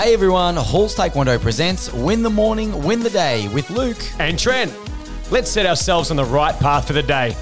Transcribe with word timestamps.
Hey 0.00 0.14
everyone, 0.14 0.54
Halls 0.54 0.94
Taekwondo 0.94 1.40
presents 1.40 1.92
Win 1.92 2.22
the 2.22 2.30
Morning, 2.30 2.84
Win 2.84 3.00
the 3.00 3.10
Day 3.10 3.48
with 3.48 3.68
Luke. 3.68 3.98
And 4.20 4.38
Trent, 4.38 4.72
let's 5.32 5.50
set 5.50 5.66
ourselves 5.66 6.12
on 6.12 6.16
the 6.16 6.24
right 6.24 6.54
path 6.60 6.86
for 6.86 6.92
the 6.92 7.02
day. 7.02 7.34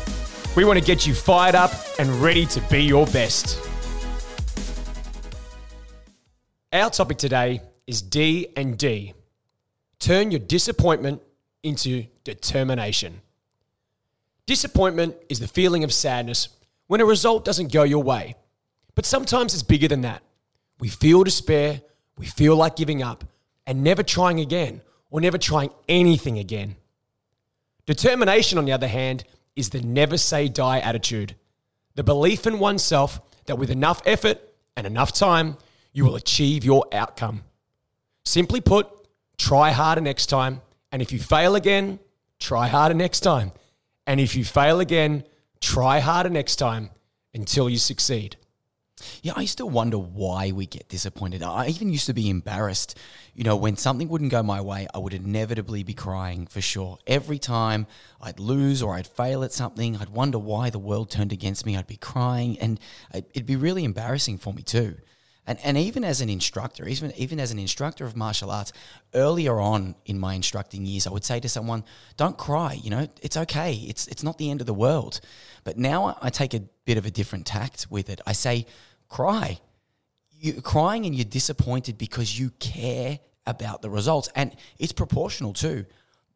We 0.57 0.65
want 0.65 0.79
to 0.79 0.85
get 0.85 1.07
you 1.07 1.13
fired 1.13 1.55
up 1.55 1.71
and 1.99 2.09
ready 2.13 2.47
to 2.47 2.63
be 2.71 2.83
your 2.83 3.05
best. 3.09 3.61
Our 6.73 6.89
topic 6.89 7.19
today 7.19 7.61
is 7.87 8.01
D 8.01 8.49
and 8.57 8.79
D. 8.79 9.13
Turn 9.99 10.31
your 10.31 10.41
disappointment 10.41 11.21
into 11.63 12.07
determination. 12.25 13.21
Disappointment 14.47 15.15
is 15.29 15.41
the 15.41 15.49
feeling 15.49 15.85
of 15.85 15.93
sadness 15.93 16.49
when 16.87 17.03
a 17.03 17.05
result 17.05 17.45
doesn't 17.45 17.71
go 17.71 17.83
your 17.83 18.03
way. 18.03 18.35
But 18.95 19.05
sometimes 19.05 19.53
it's 19.53 19.63
bigger 19.63 19.89
than 19.89 20.01
that. 20.01 20.23
We 20.81 20.89
feel 20.89 21.23
despair, 21.23 21.83
we 22.17 22.27
feel 22.27 22.57
like 22.57 22.77
giving 22.77 23.03
up 23.03 23.25
and 23.67 23.83
never 23.83 24.03
trying 24.03 24.41
again 24.41 24.83
or 25.11 25.21
never 25.21 25.39
trying 25.39 25.71
anything 25.89 26.39
again. 26.39 26.77
Determination, 27.87 28.59
on 28.59 28.65
the 28.65 28.73
other 28.73 28.89
hand, 28.89 29.25
is 29.55 29.71
the 29.71 29.81
never 29.81 30.17
say 30.19 30.49
die 30.49 30.81
attitude. 30.81 31.35
The 31.95 32.03
belief 32.03 32.47
in 32.47 32.59
oneself 32.59 33.21
that 33.47 33.59
with 33.59 33.71
enough 33.71 34.03
effort 34.05 34.41
and 34.77 34.87
enough 34.87 35.13
time, 35.13 35.57
you 35.93 36.05
will 36.05 36.17
achieve 36.17 36.65
your 36.65 36.87
outcome. 36.93 37.45
Simply 38.25 38.61
put, 38.61 38.89
try 39.39 39.71
harder 39.71 40.01
next 40.01 40.27
time. 40.27 40.61
And 40.93 41.01
if 41.01 41.13
you 41.13 41.19
fail 41.19 41.55
again, 41.55 41.99
try 42.39 42.69
harder 42.69 42.95
next 42.95 43.21
time. 43.21 43.53
And 44.07 44.21
if 44.21 44.37
you 44.37 44.45
fail 44.45 44.81
again, 44.81 45.25
try 45.61 46.01
harder 46.01 46.31
next 46.31 46.57
time 46.57 46.91
until 47.35 47.71
you 47.71 47.79
succeed. 47.79 48.37
Yeah, 49.23 49.35
I 49.37 49.43
used 49.43 49.59
to 49.59 49.67
wonder 49.67 49.99
why 49.99 50.53
we 50.53 50.67
get 50.67 50.89
disappointed. 50.89 51.43
I 51.43 51.67
even 51.69 51.91
used 51.91 52.07
to 52.07 52.15
be 52.15 52.31
embarrassed. 52.31 52.97
You 53.35 53.45
know, 53.45 53.57
when 53.57 53.77
something 53.77 54.09
wouldn't 54.09 54.31
go 54.31 54.43
my 54.43 54.61
way, 54.61 54.87
I 54.95 54.99
would 54.99 55.13
inevitably 55.13 55.83
be 55.83 55.93
crying 55.93 56.47
for 56.47 56.63
sure. 56.63 56.99
Every 57.07 57.39
time 57.39 57.87
I'd 58.23 58.41
lose 58.41 58.83
or 58.83 58.95
I'd 58.95 59.07
fail 59.07 59.45
at 59.45 59.53
something, 59.53 59.97
I'd 59.97 60.09
wonder 60.09 60.39
why 60.39 60.71
the 60.71 60.79
world 60.79 61.11
turned 61.11 61.33
against 61.33 61.67
me. 61.67 61.77
I'd 61.77 61.87
be 61.87 61.97
crying 61.97 62.59
and 62.59 62.81
uh, 63.13 63.21
it'd 63.35 63.47
be 63.47 63.57
really 63.57 63.85
embarrassing 63.85 64.39
for 64.39 64.55
me 64.55 64.63
too. 64.63 64.97
And, 65.47 65.59
and 65.63 65.79
even 65.79 66.05
as 66.05 66.21
an 66.21 66.29
instructor, 66.29 66.89
even, 66.89 67.13
even 67.17 67.39
as 67.39 67.53
an 67.53 67.59
instructor 67.59 68.05
of 68.05 68.17
martial 68.17 68.51
arts, 68.51 68.73
earlier 69.15 69.61
on 69.61 69.95
in 70.05 70.19
my 70.19 70.35
instructing 70.35 70.85
years, 70.85 71.07
I 71.07 71.11
would 71.11 71.25
say 71.25 71.39
to 71.39 71.49
someone, 71.49 71.85
don't 72.17 72.37
cry, 72.37 72.73
you 72.83 72.91
know, 72.91 73.09
it's 73.23 73.37
okay. 73.37 73.75
It's, 73.75 74.09
it's 74.09 74.25
not 74.25 74.39
the 74.39 74.51
end 74.51 74.61
of 74.61 74.67
the 74.67 74.75
world. 74.75 75.21
But 75.63 75.79
now 75.79 76.19
I 76.21 76.31
take 76.31 76.53
a 76.53 76.61
bit 76.85 76.99
of 76.99 77.07
a 77.07 77.11
different 77.11 77.47
tact 77.47 77.87
with 77.91 78.11
it. 78.11 78.21
I 78.27 78.33
say, 78.33 78.67
cry. 79.09 79.61
You're 80.39 80.61
crying 80.61 81.07
and 81.07 81.15
you're 81.15 81.25
disappointed 81.25 81.97
because 81.97 82.39
you 82.39 82.51
care 82.59 83.21
about 83.47 83.83
the 83.83 83.91
results. 83.91 84.29
And 84.35 84.55
it's 84.79 84.93
proportional 84.93 85.53
too. 85.53 85.87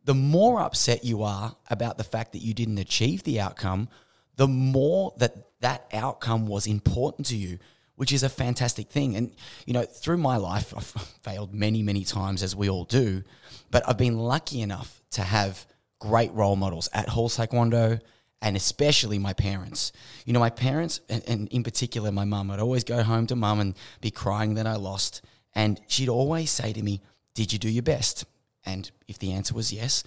The 0.04 0.14
more 0.14 0.60
upset 0.60 1.04
you 1.04 1.24
are 1.24 1.56
about 1.68 1.98
the 1.98 2.04
fact 2.04 2.32
that 2.32 2.42
you 2.42 2.54
didn't 2.54 2.78
achieve 2.78 3.24
the 3.24 3.40
outcome, 3.40 3.88
the 4.36 4.48
more 4.48 5.12
that 5.18 5.36
that 5.60 5.86
outcome 5.92 6.46
was 6.46 6.66
important 6.66 7.26
to 7.26 7.36
you 7.36 7.58
which 8.00 8.14
is 8.14 8.22
a 8.22 8.30
fantastic 8.30 8.88
thing. 8.88 9.14
And, 9.14 9.30
you 9.66 9.74
know, 9.74 9.82
through 9.82 10.16
my 10.16 10.38
life, 10.38 10.72
I've 10.74 10.86
failed 11.22 11.52
many, 11.52 11.82
many 11.82 12.02
times, 12.02 12.42
as 12.42 12.56
we 12.56 12.70
all 12.70 12.84
do, 12.84 13.22
but 13.70 13.86
I've 13.86 13.98
been 13.98 14.18
lucky 14.18 14.62
enough 14.62 15.02
to 15.10 15.20
have 15.20 15.66
great 15.98 16.32
role 16.32 16.56
models 16.56 16.88
at 16.94 17.10
Halls 17.10 17.36
Taekwondo 17.36 18.00
and 18.40 18.56
especially 18.56 19.18
my 19.18 19.34
parents. 19.34 19.92
You 20.24 20.32
know, 20.32 20.40
my 20.40 20.48
parents, 20.48 21.02
and, 21.10 21.22
and 21.28 21.48
in 21.48 21.62
particular 21.62 22.10
my 22.10 22.24
mum, 22.24 22.50
I'd 22.50 22.58
always 22.58 22.84
go 22.84 23.02
home 23.02 23.26
to 23.26 23.36
mum 23.36 23.60
and 23.60 23.74
be 24.00 24.10
crying 24.10 24.54
that 24.54 24.66
I 24.66 24.76
lost. 24.76 25.20
And 25.54 25.78
she'd 25.86 26.08
always 26.08 26.50
say 26.50 26.72
to 26.72 26.82
me, 26.82 27.02
Did 27.34 27.52
you 27.52 27.58
do 27.58 27.68
your 27.68 27.82
best? 27.82 28.24
And 28.64 28.90
if 29.08 29.18
the 29.18 29.32
answer 29.32 29.52
was 29.52 29.74
yes, 29.74 30.04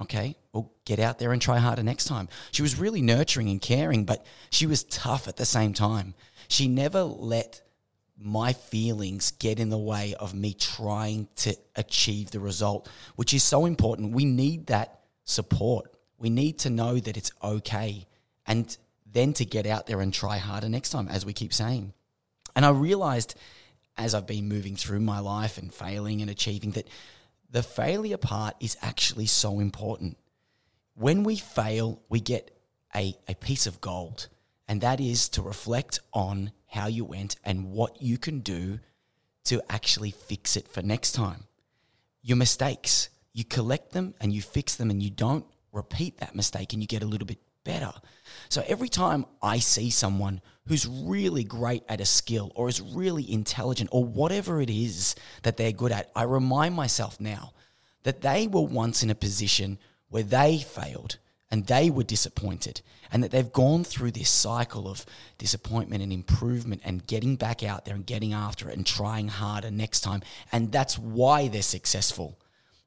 okay, 0.00 0.36
well, 0.52 0.72
get 0.84 0.98
out 0.98 1.18
there 1.18 1.32
and 1.32 1.40
try 1.40 1.58
harder 1.58 1.82
next 1.82 2.06
time. 2.06 2.28
She 2.52 2.62
was 2.62 2.78
really 2.78 3.02
nurturing 3.02 3.48
and 3.48 3.60
caring, 3.60 4.04
but 4.04 4.24
she 4.50 4.66
was 4.66 4.84
tough 4.84 5.28
at 5.28 5.36
the 5.36 5.44
same 5.44 5.74
time. 5.74 6.14
She 6.48 6.68
never 6.68 7.02
let 7.02 7.62
my 8.18 8.52
feelings 8.52 9.30
get 9.32 9.58
in 9.58 9.70
the 9.70 9.78
way 9.78 10.14
of 10.18 10.34
me 10.34 10.52
trying 10.52 11.28
to 11.36 11.56
achieve 11.76 12.30
the 12.30 12.40
result, 12.40 12.88
which 13.16 13.32
is 13.32 13.42
so 13.42 13.66
important. 13.66 14.14
We 14.14 14.24
need 14.24 14.66
that 14.66 15.00
support. 15.24 15.92
We 16.18 16.28
need 16.28 16.58
to 16.60 16.70
know 16.70 16.98
that 16.98 17.16
it's 17.16 17.32
okay 17.42 18.06
and 18.46 18.76
then 19.10 19.32
to 19.34 19.44
get 19.44 19.66
out 19.66 19.86
there 19.86 20.00
and 20.00 20.12
try 20.12 20.38
harder 20.38 20.68
next 20.68 20.90
time, 20.90 21.08
as 21.08 21.24
we 21.24 21.32
keep 21.32 21.54
saying. 21.54 21.94
And 22.54 22.64
I 22.64 22.70
realized 22.70 23.34
as 23.96 24.14
I've 24.14 24.26
been 24.26 24.48
moving 24.48 24.76
through 24.76 25.00
my 25.00 25.18
life 25.18 25.58
and 25.58 25.72
failing 25.72 26.20
and 26.20 26.30
achieving 26.30 26.72
that 26.72 26.88
the 27.50 27.62
failure 27.62 28.16
part 28.16 28.54
is 28.60 28.76
actually 28.80 29.26
so 29.26 29.60
important. 29.60 30.16
When 30.94 31.24
we 31.24 31.36
fail, 31.36 32.00
we 32.08 32.20
get 32.20 32.56
a, 32.94 33.14
a 33.28 33.34
piece 33.34 33.66
of 33.66 33.80
gold 33.80 34.28
and 34.68 34.80
that 34.82 35.00
is 35.00 35.28
to 35.30 35.42
reflect 35.42 35.98
on 36.12 36.52
how 36.66 36.86
you 36.86 37.04
went 37.04 37.36
and 37.44 37.72
what 37.72 38.00
you 38.00 38.18
can 38.18 38.40
do 38.40 38.78
to 39.44 39.60
actually 39.68 40.12
fix 40.12 40.56
it 40.56 40.68
for 40.68 40.82
next 40.82 41.12
time. 41.12 41.44
Your 42.22 42.36
mistakes, 42.36 43.08
you 43.32 43.44
collect 43.44 43.92
them 43.92 44.14
and 44.20 44.32
you 44.32 44.42
fix 44.42 44.76
them 44.76 44.90
and 44.90 45.02
you 45.02 45.10
don't 45.10 45.44
repeat 45.72 46.18
that 46.18 46.36
mistake 46.36 46.72
and 46.72 46.82
you 46.82 46.86
get 46.86 47.02
a 47.02 47.06
little 47.06 47.26
bit 47.26 47.40
better. 47.64 47.92
So 48.48 48.62
every 48.66 48.88
time 48.88 49.26
I 49.42 49.58
see 49.58 49.90
someone 49.90 50.40
who's 50.70 50.86
really 50.86 51.42
great 51.42 51.82
at 51.88 52.00
a 52.00 52.04
skill 52.04 52.52
or 52.54 52.68
is 52.68 52.80
really 52.80 53.28
intelligent 53.28 53.90
or 53.92 54.04
whatever 54.04 54.62
it 54.62 54.70
is 54.70 55.16
that 55.42 55.56
they're 55.56 55.72
good 55.72 55.90
at, 55.90 56.08
I 56.14 56.22
remind 56.22 56.76
myself 56.76 57.18
now 57.18 57.54
that 58.04 58.20
they 58.20 58.46
were 58.46 58.60
once 58.60 59.02
in 59.02 59.10
a 59.10 59.16
position 59.16 59.78
where 60.10 60.22
they 60.22 60.58
failed 60.58 61.16
and 61.50 61.66
they 61.66 61.90
were 61.90 62.04
disappointed 62.04 62.82
and 63.10 63.24
that 63.24 63.32
they've 63.32 63.52
gone 63.52 63.82
through 63.82 64.12
this 64.12 64.30
cycle 64.30 64.86
of 64.86 65.04
disappointment 65.38 66.04
and 66.04 66.12
improvement 66.12 66.82
and 66.84 67.04
getting 67.04 67.34
back 67.34 67.64
out 67.64 67.84
there 67.84 67.96
and 67.96 68.06
getting 68.06 68.32
after 68.32 68.70
it 68.70 68.76
and 68.76 68.86
trying 68.86 69.26
harder 69.26 69.72
next 69.72 70.02
time. 70.02 70.22
And 70.52 70.70
that's 70.70 70.96
why 70.96 71.48
they're 71.48 71.62
successful 71.62 72.38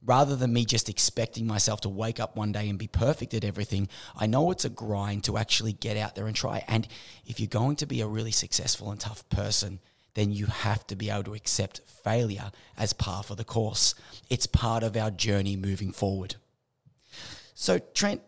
rather 0.06 0.36
than 0.36 0.54
me 0.54 0.66
just 0.66 0.90
expecting 0.90 1.48
myself 1.48 1.82
to 1.82 1.90
wake 1.90 2.20
up 2.20 2.36
one 2.36 2.52
day 2.52 2.70
and 2.70 2.80
be 2.80 2.88
perfect 2.88 3.34
at 3.34 3.44
everything 3.44 3.88
i 4.16 4.26
know 4.26 4.52
it's 4.52 4.66
a 4.66 4.70
grind 4.70 5.24
to 5.24 5.38
actually 5.38 5.74
get 5.74 5.98
out 5.98 6.16
there 6.16 6.28
and 6.28 6.36
try 6.36 6.64
and 6.68 6.88
if 7.26 7.40
you're 7.40 7.48
going 7.48 7.76
to 7.76 7.86
be 7.86 8.02
a 8.02 8.08
really 8.08 8.32
successful 8.32 8.92
and 8.92 9.00
tough 9.00 9.28
person 9.30 9.80
then 10.14 10.32
you 10.32 10.46
have 10.46 10.86
to 10.88 10.96
be 10.96 11.10
able 11.10 11.24
to 11.24 11.34
accept 11.34 11.82
failure 12.04 12.52
as 12.78 12.94
part 12.94 13.32
of 13.32 13.38
the 13.38 13.44
course. 13.44 13.96
It's 14.30 14.46
part 14.46 14.84
of 14.84 14.96
our 14.96 15.12
journey 15.12 15.56
moving 15.56 15.92
forward. 15.92 16.36
So, 17.56 17.80
Trent, 17.80 18.22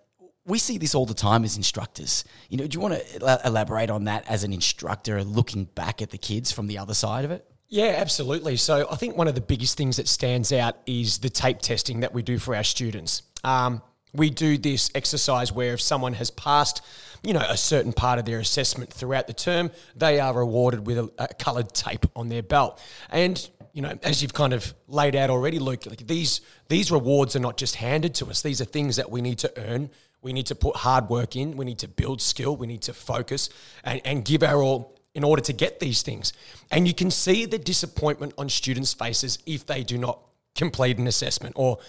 we 0.46 0.60
see 0.60 0.78
this 0.78 0.96
all 0.96 1.06
the 1.06 1.14
time 1.14 1.44
as 1.44 1.58
instructors. 1.58 2.24
You 2.50 2.58
know, 2.58 2.68
do 2.68 2.76
you 2.76 2.80
want 2.80 2.96
to 2.96 3.42
elaborate 3.46 3.90
on 3.90 4.06
that 4.06 4.30
as 4.30 4.44
an 4.44 4.54
instructor, 4.54 5.24
looking 5.24 5.66
back 5.66 6.02
at 6.02 6.12
the 6.12 6.18
kids 6.18 6.52
from 6.52 6.68
the 6.68 6.78
other 6.78 6.94
side 6.94 7.26
of 7.26 7.32
it? 7.32 7.48
Yeah, 7.76 7.96
absolutely. 7.98 8.56
So 8.56 8.88
I 8.90 8.96
think 8.96 9.18
one 9.18 9.28
of 9.28 9.36
the 9.36 9.42
biggest 9.42 9.76
things 9.76 9.98
that 9.98 10.08
stands 10.08 10.54
out 10.54 10.78
is 10.86 11.18
the 11.18 11.30
tape 11.30 11.60
testing 11.60 12.00
that 12.00 12.14
we 12.14 12.24
do 12.24 12.40
for 12.40 12.56
our 12.56 12.64
students. 12.64 13.22
Um, 13.44 13.82
we 14.14 14.30
do 14.30 14.58
this 14.58 14.90
exercise 14.96 15.52
where 15.52 15.74
if 15.74 15.82
someone 15.82 16.14
has 16.14 16.32
passed, 16.32 16.82
you 17.22 17.34
know, 17.34 17.42
a 17.42 17.58
certain 17.58 17.92
part 17.92 18.18
of 18.18 18.24
their 18.24 18.40
assessment 18.40 18.94
throughout 18.94 19.28
the 19.28 19.34
term, 19.34 19.72
they 19.94 20.22
are 20.22 20.34
rewarded 20.34 20.88
with 20.88 21.00
a, 21.00 21.12
a 21.20 21.28
coloured 21.34 21.74
tape 21.74 22.06
on 22.16 22.30
their 22.30 22.42
belt. 22.42 22.82
And 23.10 23.46
you 23.74 23.82
know, 23.82 24.00
as 24.04 24.22
you've 24.22 24.34
kind 24.34 24.54
of 24.54 24.74
laid 24.88 25.14
out 25.18 25.30
already, 25.30 25.60
Luke, 25.60 25.86
like 25.86 26.08
these 26.08 26.40
these 26.70 26.94
rewards 26.94 27.36
are 27.36 27.42
not 27.42 27.58
just 27.58 27.76
handed 27.76 28.16
to 28.16 28.28
us. 28.28 28.42
These 28.42 28.62
are 28.62 28.66
things 28.66 28.96
that 28.96 29.12
we 29.12 29.22
need 29.22 29.40
to 29.40 29.52
earn. 29.58 29.90
We 30.22 30.32
need 30.32 30.46
to 30.46 30.56
put 30.56 30.78
hard 30.78 31.10
work 31.10 31.36
in. 31.36 31.58
We 31.58 31.66
need 31.66 31.80
to 31.80 31.90
build 31.90 32.22
skill. 32.22 32.56
We 32.56 32.68
need 32.68 32.84
to 32.84 32.94
focus 32.94 33.50
and, 33.84 34.00
and 34.06 34.24
give 34.24 34.44
our 34.44 34.62
all 34.64 34.95
in 35.16 35.24
order 35.24 35.42
to 35.42 35.54
get 35.54 35.80
these 35.80 36.02
things. 36.02 36.34
And 36.70 36.88
you 36.88 36.94
can 36.94 37.10
see 37.10 37.46
the 37.46 37.58
disappointment 37.58 38.34
on 38.38 38.50
students' 38.50 38.94
faces 38.94 39.40
if 39.46 39.66
they 39.66 39.84
do 39.84 39.98
not 39.98 40.20
complete 40.56 40.98
an 40.98 41.08
assessment 41.08 41.54
or 41.58 41.80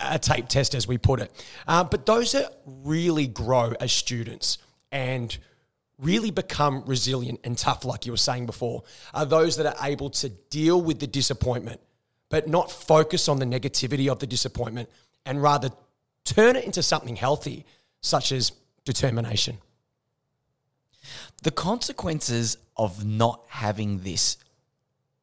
a 0.00 0.18
tape 0.18 0.48
test, 0.48 0.74
as 0.74 0.88
we 0.88 0.96
put 0.96 1.20
it. 1.20 1.30
Uh, 1.68 1.84
but 1.84 2.06
those 2.06 2.32
that 2.32 2.60
really 2.66 3.26
grow 3.26 3.72
as 3.80 3.92
students 3.92 4.58
and 4.90 5.36
really 5.98 6.30
become 6.30 6.82
resilient 6.86 7.40
and 7.44 7.56
tough, 7.58 7.84
like 7.84 8.06
you 8.06 8.12
were 8.12 8.18
saying 8.18 8.46
before, 8.46 8.82
are 9.14 9.26
those 9.26 9.56
that 9.56 9.66
are 9.66 9.86
able 9.86 10.10
to 10.10 10.28
deal 10.28 10.80
with 10.80 10.98
the 10.98 11.06
disappointment, 11.06 11.80
but 12.28 12.48
not 12.48 12.70
focus 12.70 13.28
on 13.28 13.38
the 13.38 13.46
negativity 13.46 14.08
of 14.08 14.18
the 14.18 14.26
disappointment 14.26 14.88
and 15.24 15.42
rather 15.42 15.70
turn 16.24 16.56
it 16.56 16.64
into 16.64 16.82
something 16.82 17.16
healthy 17.16 17.64
such 18.00 18.32
as 18.32 18.52
determination. 18.84 19.58
The 21.42 21.50
consequences 21.50 22.56
of 22.76 23.04
not 23.04 23.44
having 23.48 24.00
this 24.00 24.36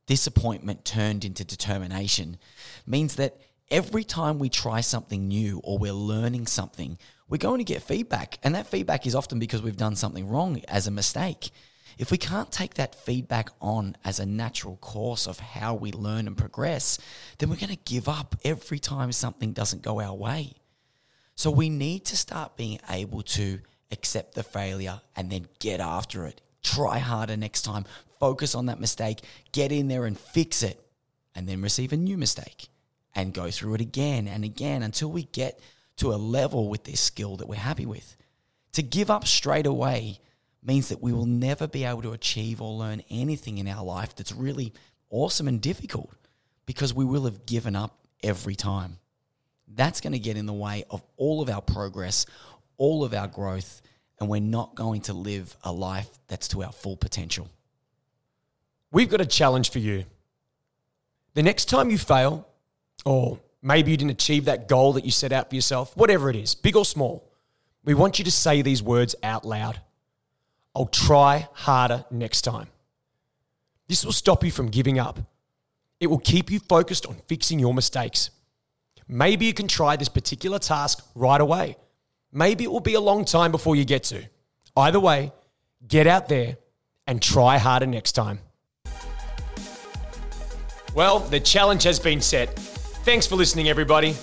disappointment 0.05 0.85
turned 0.85 1.23
into 1.23 1.43
determination 1.43 2.37
means 2.85 3.15
that 3.15 3.37
every 3.71 4.03
time 4.03 4.39
we 4.39 4.49
try 4.49 4.81
something 4.81 5.27
new 5.27 5.61
or 5.63 5.77
we're 5.77 5.93
learning 5.93 6.47
something, 6.47 6.97
we're 7.27 7.37
going 7.37 7.59
to 7.59 7.63
get 7.63 7.81
feedback. 7.81 8.37
And 8.43 8.53
that 8.55 8.67
feedback 8.67 9.07
is 9.07 9.15
often 9.15 9.39
because 9.39 9.61
we've 9.61 9.77
done 9.77 9.95
something 9.95 10.27
wrong 10.27 10.61
as 10.67 10.87
a 10.87 10.91
mistake. 10.91 11.51
If 11.97 12.11
we 12.11 12.17
can't 12.17 12.51
take 12.51 12.73
that 12.75 12.95
feedback 12.95 13.49
on 13.61 13.95
as 14.03 14.19
a 14.19 14.25
natural 14.25 14.77
course 14.77 15.27
of 15.27 15.39
how 15.39 15.75
we 15.75 15.91
learn 15.91 16.27
and 16.27 16.37
progress, 16.37 16.99
then 17.37 17.49
we're 17.49 17.55
going 17.55 17.69
to 17.69 17.91
give 17.91 18.09
up 18.09 18.35
every 18.43 18.79
time 18.79 19.11
something 19.11 19.53
doesn't 19.53 19.83
go 19.83 20.01
our 20.01 20.15
way. 20.15 20.53
So 21.35 21.49
we 21.49 21.69
need 21.69 22.05
to 22.05 22.17
start 22.17 22.57
being 22.57 22.79
able 22.89 23.21
to 23.23 23.59
accept 23.93 24.35
the 24.35 24.43
failure 24.43 24.99
and 25.15 25.31
then 25.31 25.47
get 25.59 25.79
after 25.79 26.25
it. 26.25 26.41
Try 26.61 26.99
harder 26.99 27.37
next 27.37 27.61
time, 27.61 27.85
focus 28.19 28.55
on 28.55 28.65
that 28.65 28.79
mistake, 28.79 29.21
get 29.51 29.71
in 29.71 29.87
there 29.87 30.05
and 30.05 30.17
fix 30.17 30.63
it, 30.63 30.79
and 31.35 31.47
then 31.47 31.61
receive 31.61 31.93
a 31.93 31.97
new 31.97 32.17
mistake 32.17 32.67
and 33.15 33.33
go 33.33 33.49
through 33.51 33.75
it 33.75 33.81
again 33.81 34.27
and 34.27 34.43
again 34.43 34.83
until 34.83 35.11
we 35.11 35.23
get 35.23 35.59
to 35.97 36.13
a 36.13 36.15
level 36.15 36.69
with 36.69 36.83
this 36.83 36.99
skill 36.99 37.37
that 37.37 37.47
we're 37.47 37.55
happy 37.55 37.85
with. 37.85 38.15
To 38.73 38.81
give 38.81 39.11
up 39.11 39.27
straight 39.27 39.65
away 39.65 40.19
means 40.63 40.89
that 40.89 41.01
we 41.01 41.13
will 41.13 41.25
never 41.25 41.67
be 41.67 41.83
able 41.83 42.01
to 42.01 42.13
achieve 42.13 42.61
or 42.61 42.73
learn 42.73 43.03
anything 43.09 43.57
in 43.57 43.67
our 43.67 43.83
life 43.83 44.15
that's 44.15 44.31
really 44.31 44.73
awesome 45.09 45.47
and 45.47 45.61
difficult 45.61 46.15
because 46.65 46.93
we 46.93 47.05
will 47.05 47.25
have 47.25 47.45
given 47.45 47.75
up 47.75 47.99
every 48.23 48.55
time. 48.55 48.97
That's 49.67 50.01
going 50.01 50.13
to 50.13 50.19
get 50.19 50.37
in 50.37 50.45
the 50.45 50.53
way 50.53 50.85
of 50.89 51.03
all 51.17 51.41
of 51.41 51.49
our 51.49 51.61
progress, 51.61 52.25
all 52.83 53.05
of 53.05 53.13
our 53.13 53.27
growth, 53.27 53.81
and 54.19 54.27
we're 54.27 54.41
not 54.41 54.75
going 54.75 54.99
to 54.99 55.13
live 55.13 55.55
a 55.63 55.71
life 55.71 56.09
that's 56.27 56.49
to 56.49 56.61
our 56.63 56.71
full 56.73 56.97
potential. 56.97 57.47
We've 58.91 59.09
got 59.09 59.21
a 59.21 59.25
challenge 59.25 59.71
for 59.71 59.79
you. 59.79 60.03
The 61.33 61.43
next 61.43 61.69
time 61.69 61.89
you 61.89 61.97
fail, 61.97 62.45
or 63.05 63.39
maybe 63.61 63.91
you 63.91 63.95
didn't 63.95 64.11
achieve 64.11 64.43
that 64.45 64.67
goal 64.67 64.91
that 64.93 65.05
you 65.05 65.11
set 65.11 65.31
out 65.31 65.49
for 65.49 65.55
yourself, 65.55 65.95
whatever 65.95 66.29
it 66.29 66.35
is, 66.35 66.55
big 66.55 66.75
or 66.75 66.83
small, 66.83 67.23
we 67.85 67.93
want 67.93 68.19
you 68.19 68.25
to 68.25 68.31
say 68.31 68.61
these 68.61 68.83
words 68.83 69.15
out 69.23 69.45
loud. 69.45 69.79
I'll 70.75 70.87
try 70.87 71.47
harder 71.53 72.03
next 72.11 72.41
time. 72.41 72.67
This 73.87 74.03
will 74.03 74.11
stop 74.11 74.43
you 74.43 74.51
from 74.51 74.67
giving 74.67 74.99
up. 74.99 75.19
It 76.01 76.07
will 76.07 76.19
keep 76.19 76.51
you 76.51 76.59
focused 76.59 77.05
on 77.05 77.15
fixing 77.29 77.59
your 77.59 77.73
mistakes. 77.73 78.29
Maybe 79.07 79.45
you 79.45 79.53
can 79.53 79.69
try 79.69 79.95
this 79.95 80.09
particular 80.09 80.59
task 80.59 81.05
right 81.15 81.39
away. 81.39 81.77
Maybe 82.33 82.63
it 82.63 82.71
will 82.71 82.79
be 82.79 82.95
a 82.95 82.99
long 82.99 83.25
time 83.25 83.51
before 83.51 83.75
you 83.75 83.85
get 83.85 84.01
to. 84.05 84.23
Either 84.75 84.99
way, 84.99 85.31
get 85.87 86.07
out 86.07 86.27
there 86.27 86.57
and 87.05 87.21
try 87.21 87.59
harder 87.59 87.85
next 87.85 88.13
time. 88.13 88.39
Well, 90.95 91.19
the 91.19 91.39
challenge 91.39 91.83
has 91.83 91.99
been 91.99 92.21
set. 92.21 92.55
Thanks 93.05 93.27
for 93.27 93.35
listening, 93.35 93.69
everybody. 93.69 94.15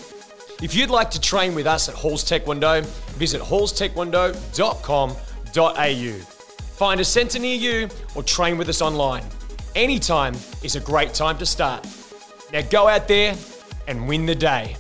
If 0.63 0.75
you'd 0.75 0.91
like 0.91 1.11
to 1.13 1.21
train 1.21 1.55
with 1.55 1.67
us 1.67 1.89
at 1.89 1.95
Halls 1.95 2.23
Taekwondo, 2.25 2.85
visit 3.17 3.41
hallstaekwondo.com.au. 3.41 6.25
Find 6.81 7.01
a 7.01 7.05
centre 7.05 7.39
near 7.39 7.57
you 7.57 7.89
or 8.15 8.23
train 8.23 8.59
with 8.59 8.69
us 8.69 8.83
online. 8.83 9.25
Anytime 9.75 10.35
is 10.63 10.77
a 10.77 10.81
great 10.81 11.15
time 11.15 11.39
to 11.39 11.47
start. 11.47 11.87
Now 12.53 12.63
go 12.63 12.89
out 12.89 13.07
there 13.07 13.37
and 13.87 14.09
win 14.09 14.27
the 14.27 14.35
day. 14.35 14.77